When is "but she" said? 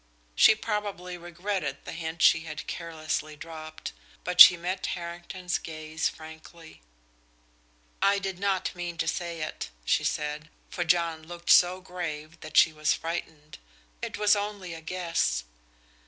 4.23-4.57